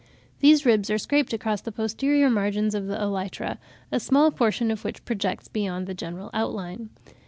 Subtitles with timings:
[0.39, 3.59] These ribs are scraped against the posterior margins of the elytra,
[3.91, 6.89] a small portion of which projects beyond the general outline.